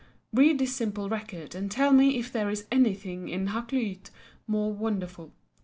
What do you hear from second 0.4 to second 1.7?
this simple record and